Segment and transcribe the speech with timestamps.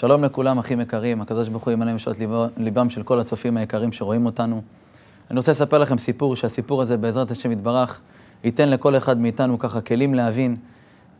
[0.00, 2.16] שלום לכולם, אחים יקרים, הקדוש ברוך הוא ימלא משעות
[2.56, 4.62] ליבם של כל הצופים היקרים שרואים אותנו.
[5.30, 8.00] אני רוצה לספר לכם סיפור, שהסיפור הזה בעזרת השם יתברך,
[8.44, 10.56] ייתן לכל אחד מאיתנו ככה כלים להבין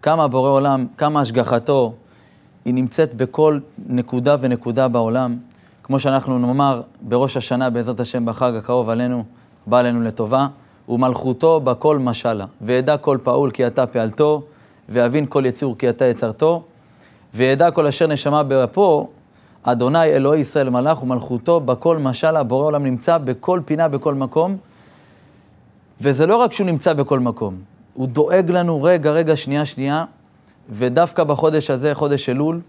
[0.03, 1.95] כמה בורא עולם, כמה השגחתו,
[2.64, 5.36] היא נמצאת בכל נקודה ונקודה בעולם.
[5.82, 9.24] כמו שאנחנו נאמר בראש השנה, בעזרת השם, בחג הקרוב עלינו,
[9.66, 10.46] בא עלינו לטובה,
[10.88, 14.42] ומלכותו בכל משלה, וידע כל פעול כי אתה פעלתו,
[14.88, 16.62] ויבין כל יצור כי אתה יצרתו.
[17.34, 19.08] וידע כל אשר נשמה באפו,
[19.62, 24.56] אדוני אלוהי ישראל מלאך ומלכותו בכל משל הבורא עולם נמצא בכל פינה, בכל מקום.
[26.00, 27.56] וזה לא רק שהוא נמצא בכל מקום,
[27.95, 30.05] הוא דואג לנו רגע, רגע, שנייה, שנייה,
[30.70, 32.60] ודווקא בחודש הזה, חודש אלול,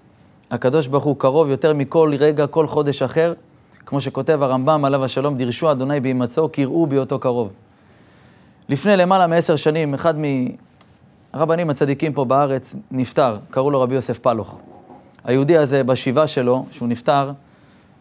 [0.51, 3.33] הקדוש ברוך הוא קרוב יותר מכל רגע, כל חודש אחר,
[3.85, 7.49] כמו שכותב הרמב"ם עליו השלום, דירשו אדוני בהימצאו, קראו בהיותו קרוב.
[8.69, 10.13] לפני למעלה מעשר שנים, אחד
[11.33, 14.59] הרבנים הצדיקים פה בארץ נפטר, קראו לו רבי יוסף פלוך.
[15.23, 17.31] היהודי הזה, בשבעה שלו, שהוא נפטר,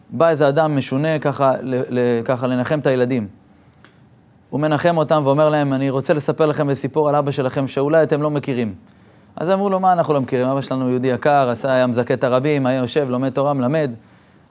[0.09, 3.27] בא איזה אדם משונה ככה, ל, ככה לנחם את הילדים.
[4.49, 8.21] הוא מנחם אותם ואומר להם, אני רוצה לספר לכם סיפור על אבא שלכם שאולי אתם
[8.21, 8.73] לא מכירים.
[9.35, 10.47] אז אמרו לו, מה אנחנו לא מכירים?
[10.47, 13.95] אבא שלנו יהודי יקר, עשה, היה מזכה את הרבים, היה יושב, לומד תורה, מלמד.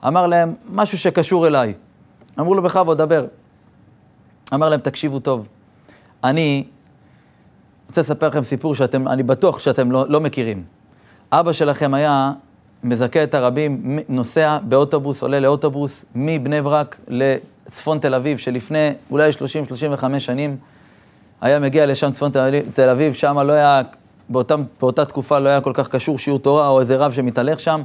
[0.07, 1.73] אמר להם, משהו שקשור אליי.
[2.39, 3.25] אמרו לו, בכבוד, דבר.
[4.53, 5.47] אמר להם, תקשיבו טוב.
[6.23, 6.63] אני
[7.89, 10.63] רוצה לספר לכם סיפור שאתם, אני בטוח שאתם לא, לא מכירים.
[11.31, 12.31] אבא שלכם היה
[12.83, 19.29] מזכה את הרבים, נוסע באוטובוס, עולה לאוטובוס מבני ברק לצפון תל אביב, שלפני אולי
[20.15, 20.57] 30-35 שנים
[21.41, 22.31] היה מגיע לשם צפון
[22.73, 23.81] תל אביב, שם לא היה,
[24.29, 27.81] באותה, באותה תקופה לא היה כל כך קשור שיעור תורה או איזה רב שמתהלך שם,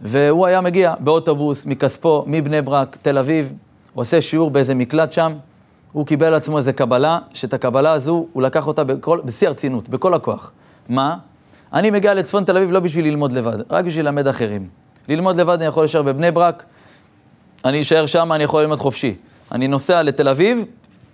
[0.00, 3.52] והוא היה מגיע באוטובוס, מכספו, מבני ברק, תל אביב,
[3.94, 5.32] עושה שיעור באיזה מקלט שם,
[5.96, 9.88] הוא קיבל על עצמו איזה קבלה, שאת הקבלה הזו, הוא לקח אותה בכל, בשיא הרצינות,
[9.88, 10.52] בכל הכוח.
[10.88, 11.16] מה?
[11.72, 14.68] אני מגיע לצפון תל אביב לא בשביל ללמוד לבד, רק בשביל ללמד אחרים.
[15.08, 16.64] ללמוד לבד אני יכול להישאר בבני ברק,
[17.64, 19.14] אני אשאר שם, אני יכול ללמוד חופשי.
[19.52, 20.64] אני נוסע לתל אביב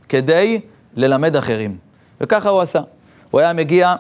[0.08, 0.60] כדי
[0.96, 1.76] ללמד אחרים.
[2.20, 2.80] וככה הוא עשה.
[3.30, 3.94] הוא היה מגיע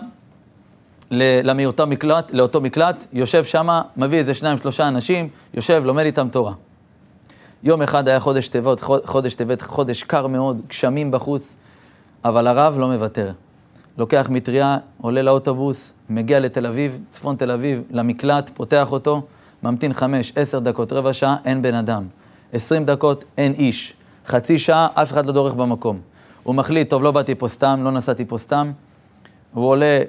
[1.44, 6.52] לאותו מקלט, לאותו מקלט, יושב שם, מביא איזה שניים, שלושה אנשים, יושב, לומד איתם תורה.
[7.64, 11.56] יום אחד היה חודש טבת, חודש טבת, חודש קר מאוד, גשמים בחוץ,
[12.24, 13.30] אבל הרב לא מוותר.
[13.98, 19.22] לוקח מטריה, עולה לאוטובוס, מגיע לתל אביב, צפון תל אביב, למקלט, פותח אותו,
[19.62, 22.04] ממתין חמש, עשר דקות, רבע שעה, אין בן אדם.
[22.52, 23.94] עשרים דקות, אין איש.
[24.26, 26.00] חצי שעה, אף אחד לא דורך במקום.
[26.42, 28.72] הוא מחליט, טוב, לא באתי פה סתם, לא נסעתי פה סתם.
[29.54, 30.00] הוא עולה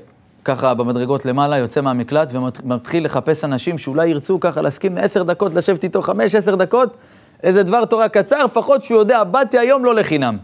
[0.45, 5.83] ככה במדרגות למעלה, יוצא מהמקלט ומתחיל לחפש אנשים שאולי ירצו ככה להסכים עשר דקות לשבת
[5.83, 6.97] איתו, חמש, עשר דקות,
[7.43, 10.37] איזה דבר תורה קצר, לפחות שהוא יודע, באתי היום לא לחינם.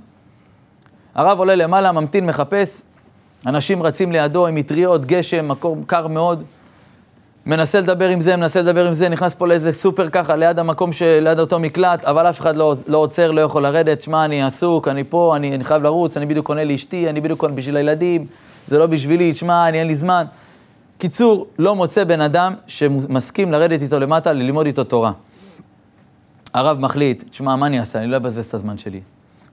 [1.16, 2.82] הרב עולה למעלה, ממתין, מחפש,
[3.46, 6.44] אנשים רצים לידו עם מטריות, גשם, מקום קר מאוד.
[7.46, 10.92] מנסה לדבר עם זה, מנסה לדבר עם זה, נכנס פה לאיזה סופר ככה, ליד המקום,
[10.92, 14.02] של, ליד אותו מקלט, אבל אף אחד לא, לא עוצר, לא יכול לרדת.
[14.02, 17.42] שמע, אני עסוק, אני פה, אני, אני חייב לרוץ, אני בדיוק עונה לאשתי, אני בדיוק
[17.42, 18.26] עונה בשביל הילדים,
[18.68, 20.26] זה לא בשבילי, שמע, אני אין לי זמן.
[20.98, 25.12] קיצור, לא מוצא בן אדם שמסכים לרדת איתו למטה, ללמוד איתו תורה.
[26.54, 28.00] הרב מחליט, תשמע, מה אני אעשה?
[28.00, 29.02] אני לא אבזבז את הזמן שלי.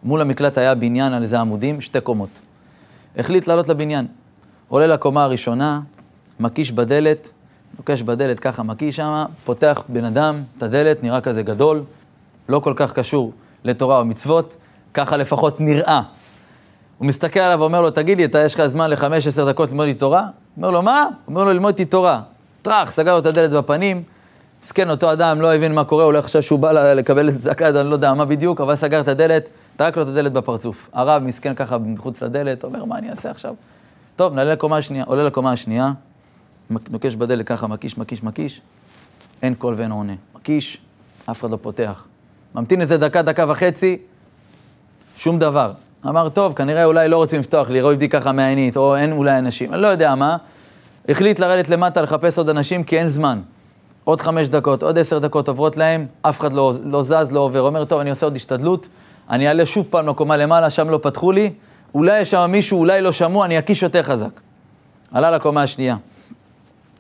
[0.03, 2.41] מול המקלט היה בניין על איזה עמודים, שתי קומות.
[3.17, 4.07] החליט לעלות לבניין.
[4.69, 5.81] עולה לקומה הראשונה,
[6.41, 7.29] מקיש בדלת,
[7.79, 11.83] נוקש בדלת ככה, מקיש שם, פותח בן אדם את הדלת, נראה כזה גדול,
[12.49, 13.33] לא כל כך קשור
[13.65, 14.55] לתורה ומצוות,
[14.95, 16.01] ככה לפחות נראה.
[16.99, 19.87] הוא מסתכל עליו ואומר לו, תגיד לי, אתה יש לך זמן לחמש, עשר דקות ללמוד
[19.87, 20.27] איתי תורה?
[20.57, 21.07] אומר לו, מה?
[21.27, 22.21] אומר לו, ללמוד איתי תורה.
[22.63, 24.03] טראח, סגר לו את הדלת בפנים,
[24.63, 27.69] מסכן, אותו אדם לא הבין מה קורה, הוא לא חשב שהוא בא לקבל איזה צעקה,
[27.69, 30.89] אני לא יודע מה בדיוק, אבל סגר את הדלת, טרק לו את הדלת בפרצוף.
[30.93, 33.55] הרב מסכן ככה מחוץ לדלת, אומר, מה אני אעשה עכשיו?
[34.17, 35.93] טוב, נעלה לקומה השנייה, עולה לקומה השנייה,
[36.71, 38.61] נוקש בדלת ככה, מקיש, מקיש, מקיש,
[39.43, 40.15] אין קול ואין עונה.
[40.35, 40.81] מקיש,
[41.31, 42.05] אף אחד לא פותח.
[42.55, 43.99] ממתין איזה דקה, דקה וחצי,
[45.17, 45.73] שום דבר.
[46.07, 49.75] אמר, טוב, כנראה אולי לא רוצים לפתוח לי, רואים ככה מעינית, או אין אולי אנשים,
[49.75, 50.37] אני לא יודע מה.
[51.09, 53.41] החליט לרדת למטה לחפש עוד אנשים, כי אין זמן.
[54.07, 57.61] עוד חמש דקות, עוד עשר דקות עוברות להם, אף אחד לא, לא זז, לא עובר.
[57.61, 58.89] אומר, טוב, אני עושה עוד השתדלות,
[59.31, 61.53] אני אעלה שוב פעם לקומה למעלה, שם לא פתחו לי,
[61.95, 64.41] אולי יש שם מישהו, אולי לא שמעו, אני אקיש יותר חזק.
[65.13, 65.97] עלה לקומה השנייה.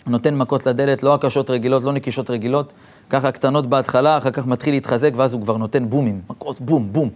[0.06, 2.72] נותן מכות לדלת, לא הקשות רגילות, לא נקישות רגילות,
[3.10, 7.10] ככה קטנות בהתחלה, אחר כך מתחיל להתחזק, ואז הוא כבר נותן בומים, מכות בום, בום.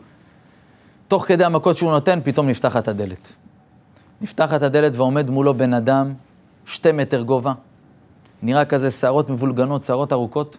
[1.09, 3.33] תוך כדי המכות שהוא נותן, פתאום נפתחת הדלת.
[4.21, 6.13] נפתחת הדלת ועומד מולו בן אדם,
[6.67, 7.53] שתי מטר גובה,
[8.43, 10.59] נראה כזה שערות מבולגנות, שערות ארוכות,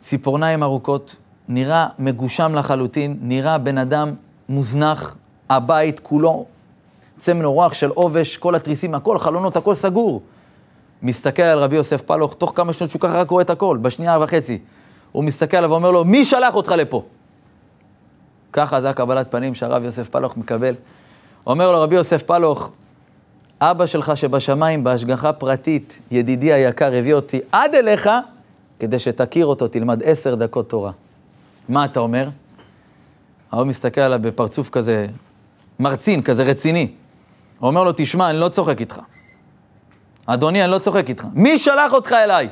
[0.00, 1.16] ציפורניים ארוכות,
[1.48, 4.14] נראה מגושם לחלוטין, נראה בן אדם
[4.48, 5.16] מוזנח,
[5.50, 6.46] הבית כולו
[7.18, 10.22] צמל אורח של עובש, כל התריסים, הכל, חלונות, הכל סגור.
[11.02, 14.18] מסתכל על רבי יוסף פלוך, תוך כמה שנות שהוא ככה רק רואה את הכל, בשנייה
[14.20, 14.58] וחצי.
[15.12, 17.02] הוא מסתכל עליו ואומר לו, מי שלח אותך לפה?
[18.52, 20.74] ככה זה הקבלת פנים שהרב יוסף פלוך מקבל.
[21.46, 22.70] אומר לו רבי יוסף פלוך,
[23.70, 28.10] אבא שלך שבשמיים בהשגחה פרטית, ידידי היקר, הביא אותי עד אליך,
[28.78, 30.92] כדי שתכיר אותו, תלמד עשר דקות תורה.
[31.68, 32.28] מה אתה אומר?
[33.52, 35.06] ההוא מסתכל עליו בפרצוף כזה,
[35.80, 36.90] מרצין, כזה רציני.
[37.58, 39.00] הוא אומר לו, תשמע, אני לא צוחק איתך.
[40.26, 41.26] אדוני, אני לא צוחק איתך.
[41.32, 42.48] מי שלח אותך אליי?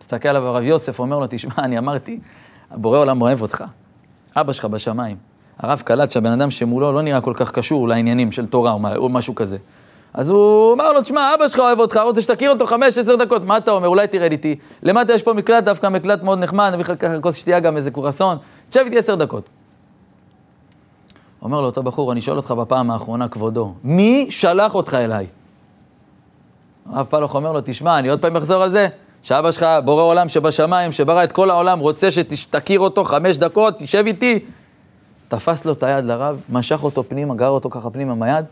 [0.00, 2.20] מסתכל עליו הרב יוסף, אומר לו, תשמע, אני אמרתי,
[2.70, 3.64] הבורא עולם אוהב אותך.
[4.36, 5.16] אבא שלך בשמיים.
[5.58, 9.34] הרב קלט שהבן אדם שמולו לא נראה כל כך קשור לעניינים של תורה או משהו
[9.34, 9.56] כזה.
[10.16, 13.44] אז הוא אמר לו, תשמע, אבא שלך אוהב אותך, רוצה שתכיר אותו חמש, עשר דקות.
[13.44, 13.88] מה אתה אומר?
[13.88, 14.56] אולי תרד איתי.
[14.82, 17.90] למטה יש פה מקלט, דווקא מקלט מאוד נחמד, נביא לך ככה כוס שתייה, גם איזה
[17.90, 18.36] קורסון.
[18.68, 19.48] תשב איתי עשר דקות.
[21.42, 25.26] אומר לו אותו בחור, אני שואל אותך בפעם האחרונה, כבודו, מי שלח אותך אליי?
[26.92, 28.88] הרב פלוך אומר לו, תשמע, אני עוד פעם אחזור על זה,
[29.22, 34.04] שאבא שלך, בורא עולם שבשמיים, שברא את כל העולם, רוצה שתכיר אותו חמש דקות, תשב
[34.06, 34.38] איתי.
[35.28, 38.44] תפס לו את היד לרב, משך אותו פנימה, גר אותו ככה פנימה מהיד,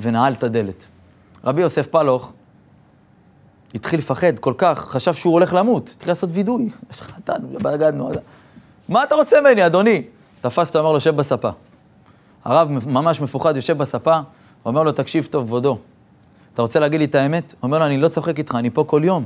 [0.00, 0.84] ונעל את הדלת.
[1.48, 2.32] רבי יוסף פלוך
[3.74, 6.68] התחיל לפחד כל כך, חשב שהוא הולך למות, התחיל לעשות וידוי.
[6.90, 8.10] יש לך חתן, בגדנו.
[8.88, 10.02] מה אתה רוצה ממני, אדוני?
[10.40, 11.50] תפס אותו, אמר לו, שב בספה.
[12.44, 14.20] הרב ממש מפוחד, יושב בספה,
[14.64, 15.78] אומר לו, תקשיב טוב, כבודו,
[16.54, 17.54] אתה רוצה להגיד לי את האמת?
[17.62, 19.24] אומר לו, אני לא צוחק איתך, אני פה כל יום.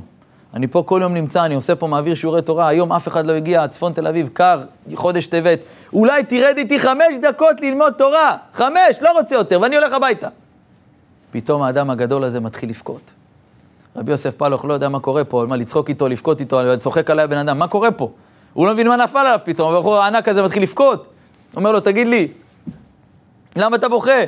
[0.53, 3.33] אני פה כל יום נמצא, אני עושה פה, מעביר שיעורי תורה, היום אף אחד לא
[3.33, 4.63] הגיע, צפון תל אביב, קר,
[4.95, 5.59] חודש טבת.
[5.93, 10.27] אולי תרד איתי חמש דקות ללמוד תורה, חמש, לא רוצה יותר, ואני הולך הביתה.
[11.33, 13.11] פתאום האדם הגדול הזה מתחיל לבכות.
[13.95, 17.23] רבי יוסף פלוך לא יודע מה קורה פה, מה, לצחוק איתו, לבכות איתו, צוחק עליי
[17.23, 18.11] הבן אדם, מה קורה פה?
[18.53, 21.07] הוא לא מבין מה נפל עליו פתאום, הבחור הענק הזה מתחיל לבכות.
[21.55, 22.27] אומר לו, תגיד לי,
[23.55, 24.21] למה אתה בוכה?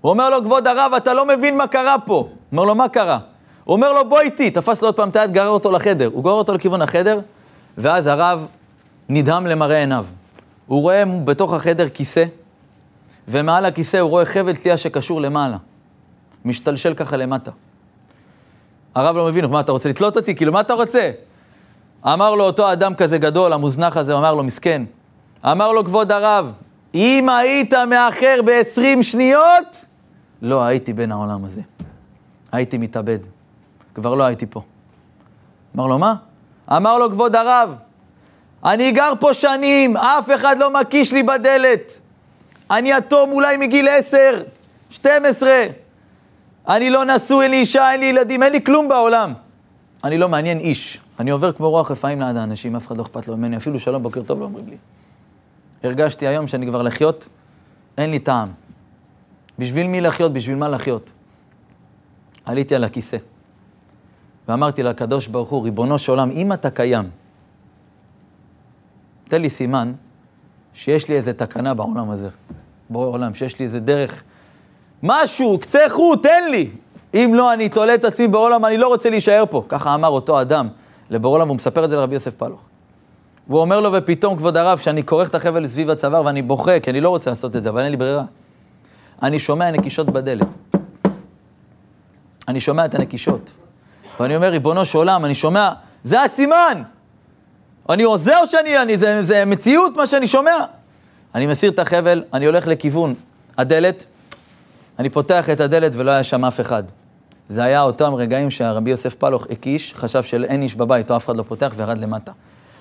[0.00, 2.28] הוא אומר לו, כבוד הרב, אתה לא מבין מה קרה פה.
[2.52, 3.18] אומר לו, מה קרה?
[3.64, 4.50] הוא אומר לו, בוא איתי.
[4.50, 6.10] תפס לו עוד פעם את היד, גרר אותו לחדר.
[6.12, 7.20] הוא גרר אותו לכיוון החדר,
[7.78, 8.46] ואז הרב
[9.08, 10.06] נדהם למראה עיניו.
[10.66, 12.24] הוא רואה בתוך החדר כיסא,
[13.28, 15.56] ומעל הכיסא הוא רואה חבל תלייה שקשור למעלה.
[16.44, 17.50] משתלשל ככה למטה.
[18.94, 20.34] הרב לא מבין, מה, אתה רוצה לתלות אותי?
[20.34, 21.10] כאילו, מה אתה רוצה?
[22.04, 24.82] אמר לו אותו אדם כזה גדול, המוזנח הזה, אמר לו, מסכן.
[25.44, 26.52] אמר לו, כבוד הרב,
[26.94, 29.84] אם היית מאחר ב-20 שניות,
[30.42, 31.60] לא הייתי בין העולם הזה.
[32.52, 33.18] הייתי מתאבד.
[33.94, 34.62] כבר לא הייתי פה.
[35.76, 36.14] אמר לו, מה?
[36.76, 37.76] אמר לו, כבוד הרב,
[38.64, 42.00] אני גר פה שנים, אף אחד לא מקיש לי בדלת.
[42.70, 44.42] אני יתום אולי מגיל 10,
[44.90, 45.66] 12.
[46.68, 49.32] אני לא נשוי, אין לי אישה, אין לי ילדים, אין לי כלום בעולם.
[50.04, 51.00] אני לא מעניין איש.
[51.18, 54.02] אני עובר כמו רוח רפאים ליד האנשים, אף אחד לא אכפת לו ממני, אפילו שלום,
[54.02, 54.76] בוקר טוב לא אומרים לי.
[55.82, 57.28] הרגשתי היום שאני כבר לחיות,
[57.98, 58.48] אין לי טעם.
[59.58, 60.32] בשביל מי לחיות?
[60.32, 61.10] בשביל מה לחיות?
[62.44, 63.16] עליתי על הכיסא,
[64.48, 67.10] ואמרתי לקדוש ברוך הוא, ריבונו של עולם, אם אתה קיים,
[69.24, 69.92] תן לי סימן
[70.74, 72.28] שיש לי איזה תקנה בעולם הזה,
[72.90, 74.22] בורא עולם, שיש לי איזה דרך,
[75.02, 76.70] משהו, קצה חוט, תן לי.
[77.14, 79.64] אם לא, אני תולה את עצמי בעולם, אני לא רוצה להישאר פה.
[79.68, 80.68] ככה אמר אותו אדם
[81.10, 82.60] לבורא עולם, והוא מספר את זה לרבי יוסף פלוך.
[83.48, 86.90] והוא אומר לו, ופתאום, כבוד הרב, שאני כורך את החבל סביב הצוואר ואני בוכה, כי
[86.90, 88.24] אני לא רוצה לעשות את זה, אבל אין לי ברירה.
[89.22, 90.46] אני שומע נקישות בדלת.
[92.48, 93.52] אני שומע את הנקישות.
[94.20, 95.72] ואני אומר, ריבונו של עולם, אני שומע,
[96.04, 96.82] זה הסימן!
[97.88, 100.56] אני עוזר שאני, אני, זה, זה מציאות מה שאני שומע.
[101.34, 103.14] אני מסיר את החבל, אני הולך לכיוון
[103.58, 104.04] הדלת,
[105.02, 106.82] אני פותח את הדלת ולא היה שם אף אחד.
[107.48, 111.36] זה היה אותם רגעים שהרבי יוסף פלוך הקיש, חשב שאין איש בבית, או אף אחד
[111.36, 112.32] לא פותח, וירד למטה.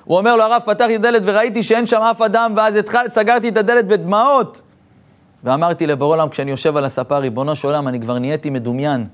[0.03, 3.49] הוא אומר לו, הרב, פתחתי את הדלת וראיתי שאין שם אף אדם, ואז התחל, סגרתי
[3.49, 4.61] את הדלת בדמעות.
[5.43, 9.07] ואמרתי לבורא עולם, כשאני יושב על הספה, ריבונו של עולם, אני כבר נהייתי מדומיין.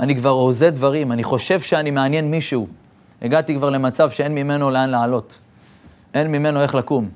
[0.00, 2.66] אני כבר הוזה דברים, אני חושב שאני מעניין מישהו.
[3.22, 5.38] הגעתי כבר למצב שאין ממנו לאן לעלות.
[6.14, 7.08] אין ממנו איך לקום.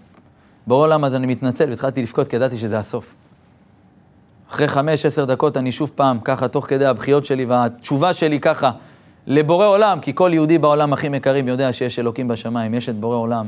[0.66, 3.19] בורא עולם, אז אני מתנצל, והתחלתי לבכות, כי ידעתי שזה הסוף.
[4.50, 8.70] אחרי חמש, עשר דקות אני שוב פעם, ככה, תוך כדי הבכיות שלי והתשובה שלי ככה,
[9.26, 13.16] לבורא עולם, כי כל יהודי בעולם הכי מקרים יודע שיש אלוקים בשמיים, יש את בורא
[13.16, 13.46] עולם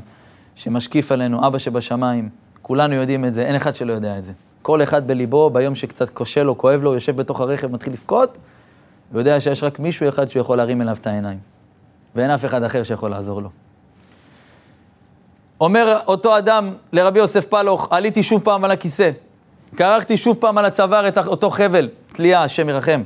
[0.55, 2.29] שמשקיף עלינו, אבא שבשמיים,
[2.63, 4.33] כולנו יודעים את זה, אין אחד שלא יודע את זה.
[4.63, 8.39] כל אחד בליבו, ביום שקצת קשה לו, כואב לו, יושב בתוך הרכב, מתחיל לבכות,
[9.13, 11.39] ויודע שיש רק מישהו אחד שיכול להרים אליו את העיניים,
[12.15, 13.49] ואין אף אחד אחר שיכול לעזור לו.
[15.61, 19.11] אומר אותו אדם לרבי יוסף פלוך, עליתי שוב פעם על הכיסא,
[19.75, 23.03] קרחתי שוב פעם על הצוואר את אותו חבל, תלייה, השם ירחם.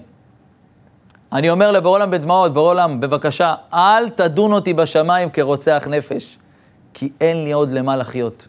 [1.33, 6.39] אני אומר לבורא עולם בדמעות, בורא עולם, בבקשה, אל תדון אותי בשמיים כרוצח נפש,
[6.95, 8.49] כי אין לי עוד למה לחיות.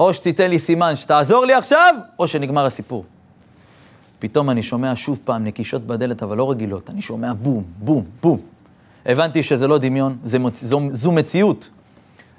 [0.00, 3.04] או שתיתן לי סימן שתעזור לי עכשיו, או שנגמר הסיפור.
[4.18, 8.40] פתאום אני שומע שוב פעם נקישות בדלת, אבל לא רגילות, אני שומע בום, בום, בום.
[9.06, 11.70] הבנתי שזה לא דמיון, זה, זו, זו מציאות.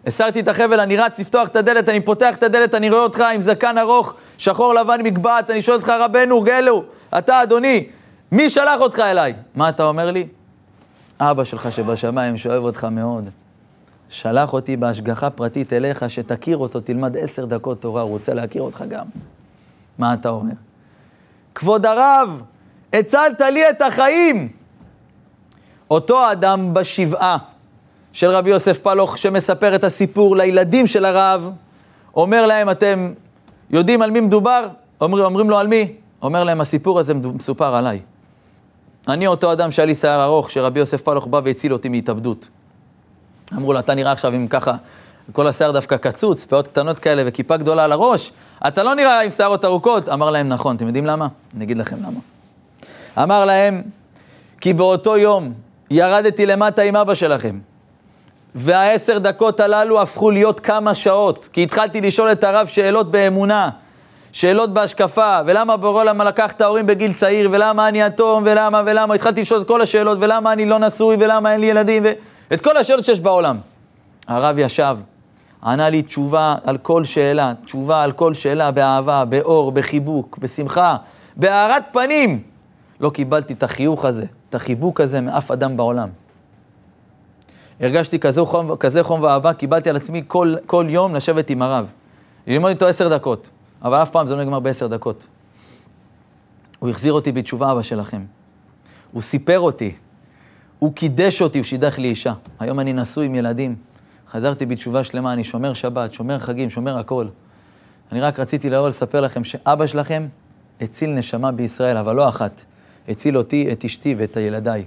[0.07, 3.23] הסרתי את החבל, אני רץ לפתוח את הדלת, אני פותח את הדלת, אני רואה אותך
[3.33, 6.83] עם זקן ארוך, שחור לבן מגבעת, אני שואל אותך, רבנו, גלו,
[7.17, 7.87] אתה אדוני,
[8.31, 9.33] מי שלח אותך אליי?
[9.55, 10.27] מה אתה אומר לי?
[11.19, 13.29] אבא שלך שבשמיים, שאוהב אותך מאוד,
[14.09, 18.83] שלח אותי בהשגחה פרטית אליך, שתכיר אותו, תלמד עשר דקות תורה, הוא רוצה להכיר אותך
[18.89, 19.05] גם.
[19.97, 20.53] מה אתה אומר?
[21.55, 22.41] כבוד הרב,
[22.93, 24.49] הצלת לי את החיים.
[25.91, 27.37] אותו אדם בשבעה
[28.13, 31.49] של רבי יוסף פלוך, שמספר את הסיפור לילדים של הרב,
[32.15, 33.13] אומר להם, אתם
[33.69, 34.67] יודעים על מי מדובר?
[35.01, 35.93] אומר, אומרים לו, על מי?
[36.21, 37.99] אומר להם, הסיפור הזה מסופר עליי.
[39.07, 42.47] אני אותו אדם שהיה לי שיער ארוך, שרבי יוסף פלוך בא והציל אותי מהתאבדות.
[43.53, 44.75] אמרו לו, אתה נראה עכשיו עם ככה,
[45.31, 48.31] כל השיער דווקא קצוץ, פאות קטנות כאלה וכיפה גדולה על הראש,
[48.67, 50.09] אתה לא נראה עם שערות ארוכות.
[50.09, 51.27] אמר להם, נכון, אתם יודעים למה?
[51.55, 52.19] אני אגיד לכם למה.
[53.23, 53.81] אמר להם,
[54.61, 55.53] כי באותו יום
[55.91, 57.59] ירדתי למטה עם אבא שלכם,
[58.55, 63.69] והעשר דקות הללו הפכו להיות כמה שעות, כי התחלתי לשאול את הרב שאלות באמונה,
[64.31, 69.13] שאלות בהשקפה, ולמה בורא עולם לקח את ההורים בגיל צעיר, ולמה אני יתום, ולמה, ולמה,
[69.13, 72.03] התחלתי לשאול את כל השאלות, ולמה אני לא נשוי, ולמה אין לי ילדים,
[72.51, 73.57] ואת כל השאלות שיש בעולם.
[74.27, 74.97] הרב ישב,
[75.63, 80.95] ענה לי תשובה על כל שאלה, תשובה על כל שאלה באהבה, באור, בחיבוק, בשמחה,
[81.35, 82.41] בהארת פנים.
[82.99, 86.09] לא קיבלתי את החיוך הזה, את החיבוק הזה מאף אדם בעולם.
[87.83, 91.91] הרגשתי כזה חום, כזה חום ואהבה, קיבלתי על עצמי כל, כל יום לשבת עם הרב.
[92.47, 93.49] ללמוד איתו עשר דקות,
[93.81, 95.27] אבל אף פעם זה לא נגמר בעשר דקות.
[96.79, 98.21] הוא החזיר אותי בתשובה, אבא שלכם.
[99.11, 99.95] הוא סיפר אותי,
[100.79, 102.33] הוא קידש אותי, הוא שידך לי אישה.
[102.59, 103.75] היום אני נשוי עם ילדים.
[104.31, 107.27] חזרתי בתשובה שלמה, אני שומר שבת, שומר חגים, שומר הכל.
[108.11, 110.27] אני רק רציתי לבוא לספר לכם שאבא שלכם
[110.81, 112.65] הציל נשמה בישראל, אבל לא אחת.
[113.07, 114.85] הציל אותי, את אשתי ואת ילדיי.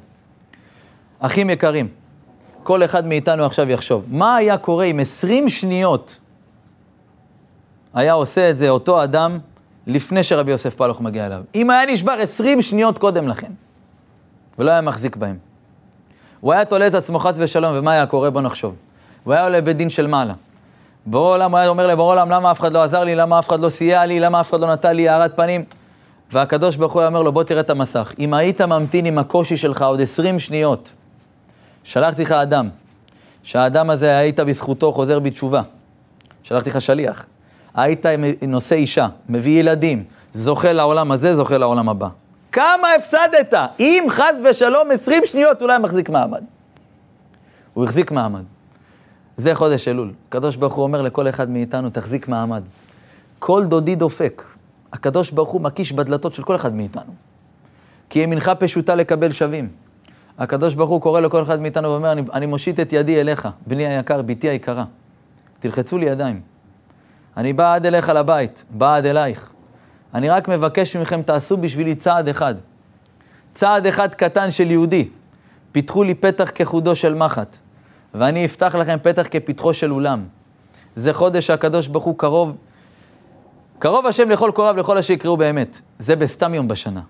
[1.18, 1.88] אחים יקרים,
[2.66, 6.18] כל אחד מאיתנו עכשיו יחשוב, מה היה קורה אם 20 שניות
[7.94, 9.38] היה עושה את זה אותו אדם
[9.86, 11.42] לפני שרבי יוסף פלוך מגיע אליו?
[11.54, 13.52] אם היה נשבר 20 שניות קודם לכן,
[14.58, 15.36] ולא היה מחזיק בהם.
[16.40, 18.30] הוא היה תולה את עצמו חס ושלום, ומה היה קורה?
[18.30, 18.74] בוא נחשוב.
[19.24, 20.34] הוא היה עולה בית דין של מעלה.
[21.06, 23.48] בורא עולם, הוא היה אומר לבורא עולם, למה אף אחד לא עזר לי, למה אף
[23.48, 25.64] אחד לא סייע לי, למה אף אחד לא נתן לי הארת פנים?
[26.32, 28.12] והקדוש ברוך הוא היה אומר לו, בוא תראה את המסך.
[28.18, 30.92] אם היית ממתין עם הקושי שלך עוד 20 שניות,
[31.86, 32.68] שלחתי לך אדם,
[33.42, 35.62] שהאדם הזה היית בזכותו חוזר בתשובה.
[36.42, 37.26] שלחתי לך שליח.
[37.74, 38.06] היית
[38.42, 42.08] נושא אישה, מביא ילדים, זוכה לעולם הזה, זוכה לעולם הבא.
[42.52, 43.54] כמה הפסדת?
[43.80, 46.42] אם חס ושלום 20 שניות אולי מחזיק מעמד.
[47.74, 48.42] הוא החזיק מעמד.
[49.36, 50.12] זה חודש אלול.
[50.28, 52.62] הקדוש ברוך הוא אומר לכל אחד מאיתנו, תחזיק מעמד.
[53.38, 54.42] כל דודי דופק.
[54.92, 57.12] הקדוש ברוך הוא מקיש בדלתות של כל אחד מאיתנו.
[58.10, 59.85] כי ימינך פשוטה לקבל שווים.
[60.38, 63.86] הקדוש ברוך הוא קורא לכל אחד מאיתנו ואומר, אני, אני מושיט את ידי אליך, בני
[63.86, 64.84] היקר, בתי היקרה.
[65.60, 66.40] תלחצו לי ידיים.
[67.36, 69.50] אני בא עד אליך לבית, בא עד אלייך.
[70.14, 72.54] אני רק מבקש מכם, תעשו בשבילי צעד אחד.
[73.54, 75.08] צעד אחד קטן של יהודי.
[75.72, 77.56] פיתחו לי פתח כחודו של מחט.
[78.14, 80.24] ואני אפתח לכם פתח כפתחו של אולם.
[80.96, 82.56] זה חודש שהקדוש ברוך הוא קרוב,
[83.78, 85.80] קרוב השם לכל קורב לכל אשר יקראו באמת.
[85.98, 87.00] זה בסתם יום בשנה.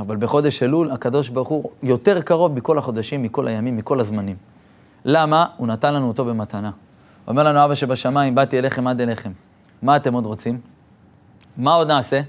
[0.00, 4.36] אבל בחודש אלול הקדוש ברוך הוא יותר קרוב מכל החודשים, מכל הימים, מכל הזמנים.
[5.04, 5.46] למה?
[5.56, 6.70] הוא נתן לנו אותו במתנה.
[7.28, 9.32] אומר לנו אבא שבשמיים, באתי אליכם עד אליכם.
[9.82, 10.60] מה אתם עוד רוצים?
[11.56, 12.20] מה עוד נעשה?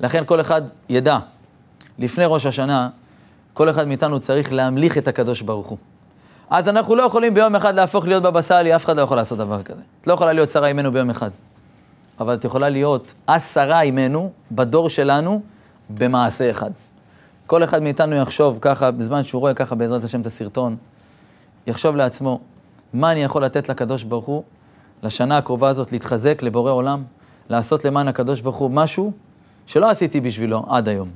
[0.00, 1.18] לכן כל אחד ידע,
[1.98, 2.88] לפני ראש השנה,
[3.52, 5.78] כל אחד מאיתנו צריך להמליך את הקדוש ברוך הוא.
[6.50, 9.38] אז אנחנו לא יכולים ביום אחד להפוך להיות בבא סאלי, אף אחד לא יכול לעשות
[9.38, 9.80] דבר כזה.
[10.00, 11.30] את לא יכולה להיות שרה אימנו ביום אחד.
[12.20, 15.42] אבל את יכולה להיות עשרה אימנו בדור שלנו
[15.90, 16.70] במעשה אחד.
[17.46, 20.76] כל אחד מאיתנו יחשוב ככה, בזמן שהוא רואה ככה בעזרת השם את הסרטון,
[21.66, 22.40] יחשוב לעצמו,
[22.92, 24.42] מה אני יכול לתת לקדוש ברוך הוא
[25.02, 27.02] לשנה הקרובה הזאת, להתחזק לבורא עולם,
[27.48, 29.12] לעשות למען הקדוש ברוך הוא משהו
[29.66, 31.08] שלא עשיתי בשבילו עד היום.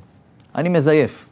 [0.55, 1.29] אני מזייף.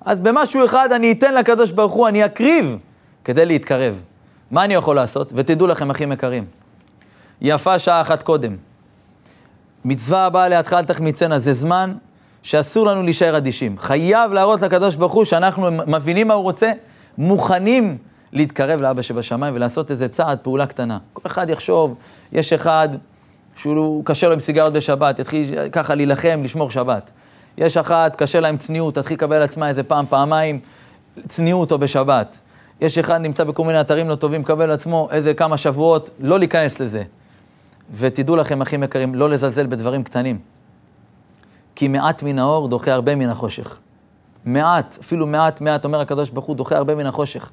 [0.00, 2.76] אז במשהו אחד אני אתן לקדוש ברוך הוא, אני אקריב
[3.24, 4.02] כדי להתקרב.
[4.50, 5.32] מה אני יכול לעשות?
[5.34, 6.44] ותדעו לכם, אחים יקרים,
[7.40, 8.56] יפה שעה אחת קודם.
[9.84, 11.94] מצווה הבאה אל תחמיצנה, זה זמן
[12.46, 13.78] שאסור לנו להישאר אדישים.
[13.78, 16.72] חייב להראות לקדוש ברוך הוא שאנחנו מבינים מה הוא רוצה,
[17.18, 17.98] מוכנים
[18.32, 20.98] להתקרב לאבא שבשמיים ולעשות איזה צעד, פעולה קטנה.
[21.12, 21.94] כל אחד יחשוב,
[22.32, 22.88] יש אחד
[23.56, 27.10] שהוא קשה לו עם סיגריות בשבת, יתחיל ככה להילחם, לשמור שבת.
[27.58, 30.60] יש אחת, קשה לה עם צניעות, תתחיל לקבל עצמה איזה פעם, פעמיים,
[31.28, 32.38] צניעות או בשבת.
[32.80, 36.80] יש אחד נמצא בכל מיני אתרים לא טובים, מקבל עצמו איזה כמה שבועות, לא להיכנס
[36.80, 37.02] לזה.
[37.94, 40.55] ותדעו לכם, אחים יקרים, לא לזלזל בדברים קטנים.
[41.76, 43.78] כי מעט מן האור דוחה הרבה מן החושך.
[44.44, 47.50] מעט, אפילו מעט מעט, אומר הקדוש ברוך הוא, דוחה הרבה מן החושך.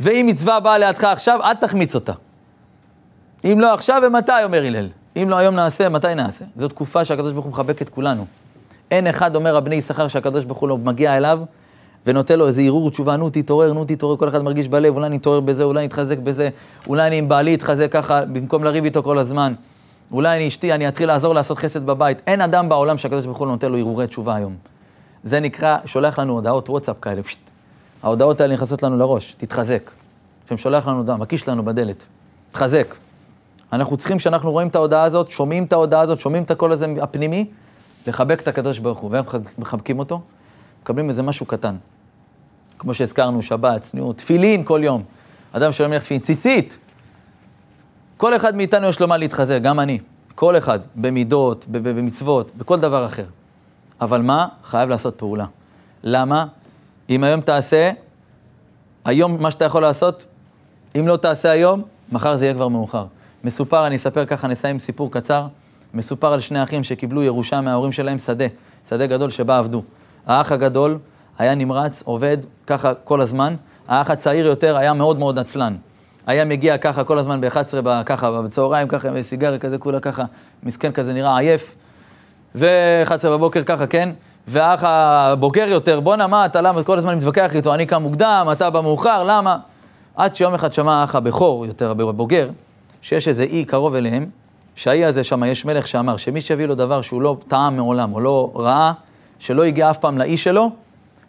[0.00, 2.12] ואם מצווה באה לידך עכשיו, אל תחמיץ אותה.
[3.44, 4.88] אם לא עכשיו, ומתי, אומר הלל.
[5.16, 6.44] אם לא היום נעשה, מתי נעשה?
[6.56, 8.26] זו תקופה שהקדוש ברוך הוא מחבק את כולנו.
[8.90, 11.40] אין אחד, אומר הבני יששכר, שהקדוש ברוך הוא לא מגיע אליו
[12.06, 15.40] ונותן לו איזה ערעור תשובה, נו תתעורר, נו תתעורר, כל אחד מרגיש בלב, אולי נתעורר
[15.40, 16.48] בזה, אולי נתחזק בזה,
[16.88, 19.54] אולי אני עם בעלי אתחזק ככה, במקום לריב איתו כל הזמן.
[20.10, 22.18] אולי אני אשתי, אני אתחיל לעזור לעשות חסד בבית.
[22.26, 24.56] אין אדם בעולם שהקדוש ברוך הוא נותן לו הרהורי תשובה היום.
[25.24, 27.38] זה נקרא, שולח לנו הודעות וואטסאפ כאלה, פשט.
[28.02, 29.90] ההודעות האלה נכנסות לנו לראש, תתחזק.
[30.46, 32.06] השם שולח לנו הודעה, מקיש לנו בדלת,
[32.52, 32.94] תחזק.
[33.72, 36.86] אנחנו צריכים, כשאנחנו רואים את ההודעה הזאת, שומעים את ההודעה הזאת, שומעים את הקול הזה
[37.00, 37.46] הפנימי,
[38.06, 39.10] לחבק את הקדוש ברוך הוא.
[39.10, 39.24] והם
[39.58, 40.20] מחבקים אותו,
[40.82, 41.76] מקבלים איזה משהו קטן.
[42.78, 45.02] כמו שהזכרנו, שבת, צניעות, תפילין כל יום.
[45.52, 46.78] אדם שלא מניח תפילין, ציצית.
[48.22, 49.98] כל אחד מאיתנו יש לו מה להתחזק, גם אני.
[50.34, 53.24] כל אחד, במידות, במצוות, בכל דבר אחר.
[54.00, 54.48] אבל מה?
[54.64, 55.46] חייב לעשות פעולה.
[56.02, 56.46] למה?
[57.10, 57.90] אם היום תעשה,
[59.04, 60.24] היום מה שאתה יכול לעשות,
[60.98, 63.06] אם לא תעשה היום, מחר זה יהיה כבר מאוחר.
[63.44, 65.46] מסופר, אני אספר ככה, נסיים סיפור קצר.
[65.94, 68.46] מסופר על שני אחים שקיבלו ירושה מההורים שלהם שדה,
[68.88, 69.82] שדה גדול שבה עבדו.
[70.26, 70.98] האח הגדול
[71.38, 73.54] היה נמרץ, עובד ככה כל הזמן.
[73.88, 75.76] האח הצעיר יותר היה מאוד מאוד עצלן.
[76.26, 80.24] היה מגיע ככה כל הזמן ב-11, ככה בצהריים, ככה עם סיגריה כזה, כולה ככה,
[80.62, 81.76] מסכן כזה נראה עייף.
[82.54, 84.08] ו-11 בבוקר ככה, כן?
[84.48, 88.70] והאח הבוגר יותר, בואנה, מה אתה, למה כל הזמן מתווכח איתו, אני קם מוקדם, אתה
[88.70, 89.56] בא מאוחר, למה?
[90.16, 92.50] עד שיום אחד שמע האח הבכור, יותר הבוגר,
[93.02, 94.26] שיש איזה אי קרוב אליהם,
[94.74, 98.20] שהאי הזה שם, יש מלך שאמר שמי שיביא לו דבר שהוא לא טעם מעולם, או
[98.20, 98.92] לא ראה,
[99.38, 100.70] שלא הגיע אף פעם לאי שלו,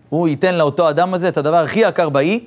[0.09, 2.39] הוא ייתן לאותו אדם הזה את הדבר הכי יקר באי,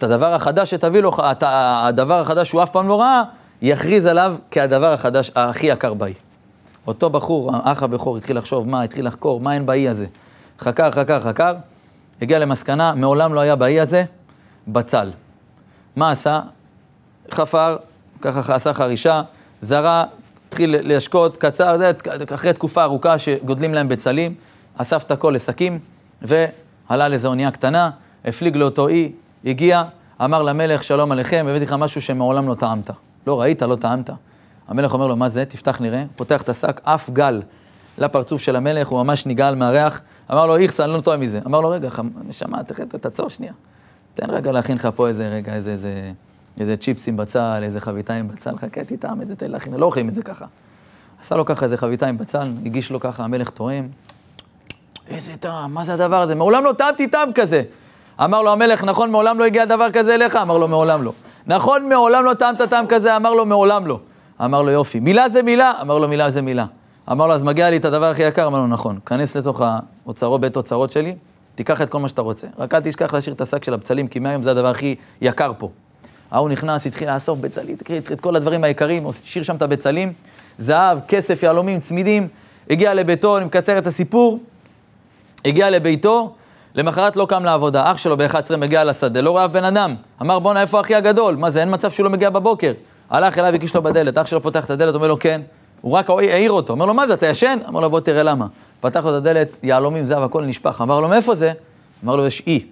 [0.00, 3.22] ואת הדבר החדש שתביא לו, את הדבר החדש שהוא אף פעם לא ראה,
[3.62, 6.12] יכריז עליו כהדבר החדש, הכי יקר באי.
[6.86, 10.06] אותו בחור, האח הבכור, התחיל לחשוב מה, התחיל לחקור, מה אין באי הזה.
[10.60, 11.54] חקר, חקר, חקר,
[12.22, 14.04] הגיע למסקנה, מעולם לא היה באי הזה
[14.68, 15.10] בצל.
[15.96, 16.40] מה עשה?
[17.30, 17.76] חפר,
[18.20, 19.22] ככה עשה חרישה,
[19.60, 20.04] זרה,
[20.48, 21.90] התחיל להשקות, קצר, זה,
[22.34, 24.34] אחרי תקופה ארוכה שגודלים להם בצלים,
[24.76, 25.78] אסף את הכל לשקים,
[26.22, 27.90] ועלה לאיזו אונייה קטנה,
[28.24, 29.12] הפליג לאותו אי,
[29.44, 29.82] הגיע,
[30.24, 32.90] אמר למלך, שלום עליכם, הבאתי לך משהו שמעולם לא טעמת.
[33.26, 34.10] לא ראית, לא טעמת.
[34.68, 35.44] המלך אומר לו, מה זה?
[35.44, 36.04] תפתח נראה.
[36.16, 37.42] פותח את השק, אף גל
[37.98, 40.00] לפרצוף של המלך, הוא ממש נגעל מהריח.
[40.32, 41.40] אמר לו, איכסה, אני לא טועה מזה.
[41.46, 41.88] אמר לו, רגע,
[42.28, 42.62] נשמה,
[43.00, 43.52] תעצור שנייה.
[44.14, 46.12] תן רגע להכין לך פה איזה רגע, איזה, איזה,
[46.60, 50.08] איזה צ'יפסים בצל, איזה חביתה עם בצל, חכה, תטעם את זה, תן להכין, לא אוכלים
[50.08, 50.44] את זה ככה.
[51.20, 53.88] עשה לו ככה איזה חביתה עם בצל, הגיש לו ככה, המלך תואם.
[55.08, 56.34] איזה טעם, מה זה הדבר הזה?
[56.34, 57.62] מעולם לא טעמתי טעם כזה.
[58.24, 60.36] אמר לו המלך, נכון, מעולם לא הגיע דבר כזה אליך?
[60.36, 61.12] אמר לו, מעולם לא.
[61.46, 63.16] נכון, מעולם לא טעמת טעם כזה?
[63.16, 63.98] אמר לו, מעולם לא.
[64.44, 65.00] אמר לו, יופי.
[65.00, 65.72] מילה זה מילה?
[65.80, 66.66] אמר לו, מילה זה מילה.
[67.10, 68.46] אמר לו, אז מגיע לי את הדבר הכי יקר?
[68.46, 68.98] אמר לו, נכון.
[69.06, 69.62] כנס לתוך
[70.04, 71.14] האוצרות, בית אוצרות שלי,
[71.54, 72.46] תיקח את כל מה שאתה רוצה.
[72.58, 75.70] רק אל תשכח להשאיר את השק של הבצלים, כי מהיום זה הדבר הכי יקר פה.
[76.30, 77.76] ההוא נכנס, התחיל לאסוף בצלים,
[78.12, 80.12] את כל הדברים היקרים, השאיר שם את הבצלים,
[80.58, 82.28] זהב, כסף, יהלומים, צמידים,
[82.70, 84.38] הגיע לביתו, אני מקצר את הסיפור,
[85.44, 86.34] הגיע לביתו,
[86.74, 89.94] למחרת לא קם לעבודה, אח שלו ב-11 מגיע לשדה, לא ראה בן אדם.
[90.22, 91.36] אמר, בואנה, איפה אחי הגדול?
[91.36, 92.72] מה זה, אין מצב שהוא לא מגיע בבוקר.
[93.10, 95.40] הלך אליו, הגיש לו בדלת, אח שלו פותח את הדלת, אומר לו, כן.
[95.80, 97.58] הוא רק העיר אותו, אומר לו, מה זה, אתה ישן?
[97.68, 98.46] אמר לו, בוא תראה למה.
[98.80, 100.80] פתח לו את הדלת, יהלומים, זהב, הכל נשפך.
[100.80, 101.52] אמר לו, מאיפה זה?
[102.04, 102.66] אמר לו, יש אי.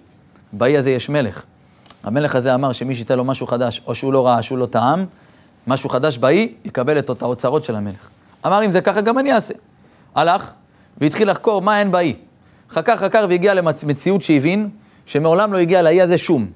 [0.53, 1.43] באי הזה יש מלך.
[2.03, 5.05] המלך הזה אמר שמי שייתן לו משהו חדש, או שהוא לא ראה, שהוא לא טעם,
[5.67, 8.07] משהו חדש באי, יקבל את האוצרות של המלך.
[8.45, 9.53] אמר, אם זה ככה, גם אני אעשה.
[10.15, 10.51] הלך,
[10.97, 12.15] והתחיל לחקור מה אין באי.
[12.71, 14.69] חקר חקר והגיע למציאות שהבין
[15.05, 16.47] שמעולם לא הגיע לאי הזה שום.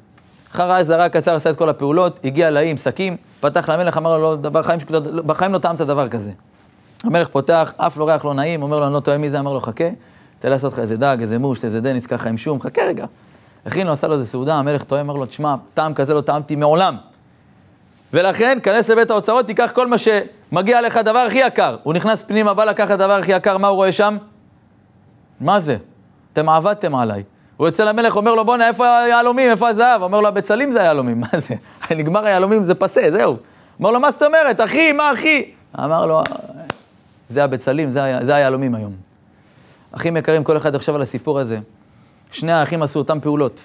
[0.51, 4.37] חרא זרה קצר, עשה את כל הפעולות, הגיע לאי עם שקים, פתח למלך, אמר לו,
[4.43, 4.79] לא, בחיים,
[5.25, 6.31] בחיים לא טעמת דבר כזה.
[7.03, 9.53] המלך פותח, אף לא ריח לא נעים, אומר לו, אני לא טועה מי זה, אמר
[9.53, 9.83] לו, חכה,
[10.39, 13.05] תן לעשות לך איזה דג, איזה מוש, איזה דניס, ככה עם שום, חכה רגע.
[13.65, 16.55] הכין לו, עשה לו איזה סעודה, המלך טועה, אמר לו, תשמע, טעם כזה לא טעמתי
[16.55, 16.95] מעולם.
[18.13, 21.77] ולכן, כנס לבית האוצרות, תיקח כל מה שמגיע לך, הדבר הכי יקר.
[21.83, 24.17] הוא נכנס פנימה, בא לקחת הדבר הכי יקר, מה הוא רואה שם?
[25.39, 25.77] מה זה?
[26.33, 27.23] אתם עבדתם עליי.
[27.57, 30.01] הוא יוצא למלך, אומר לו, בואנה, איפה היהלומים, איפה הזהב?
[30.01, 31.55] אומר לו, הבצלים זה היהלומים, מה זה?
[31.99, 33.37] נגמר היהלומים, זה פסה, זהו.
[33.79, 35.51] אומר לו, מה זאת אומרת, אחי, מה אחי?
[35.79, 36.21] אמר לו,
[37.29, 37.91] זה הבצלים,
[38.21, 38.93] זה היהלומים היום.
[39.91, 41.59] אחים יקרים, כל אחד יחשב על הסיפור הזה.
[42.31, 43.63] שני האחים עשו אותם פעולות.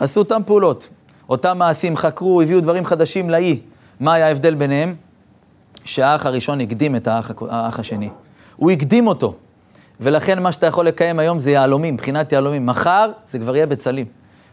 [0.00, 0.88] עשו אותם פעולות.
[1.28, 3.60] אותם מעשים, חקרו, הביאו דברים חדשים לאי.
[4.00, 4.94] מה היה ההבדל ביניהם?
[5.84, 8.10] שהאח הראשון הקדים את האח, האח השני.
[8.56, 9.34] הוא הקדים אותו.
[10.00, 12.66] ולכן מה שאתה יכול לקיים היום זה יהלומים, מבחינת יהלומים.
[12.66, 14.06] מחר זה כבר יהיה בצלים.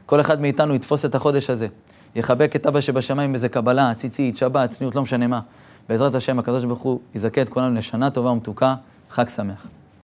[0.06, 1.68] כל אחד מאיתנו יתפוס את החודש הזה.
[2.16, 5.40] יחבק את אבא שבשמיים באיזה קבלה, ציצית, שבת, צניעות, לא משנה מה.
[5.90, 8.76] בעזרת השם, הקדוש ברוך הוא יזכה את כולנו לשנה טובה ומתוקה.
[9.10, 9.68] חג שמח.